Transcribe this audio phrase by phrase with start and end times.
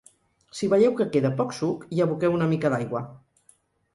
[0.59, 3.03] Si veieu que queda poc suc, hi aboqueu una mica d’aigua.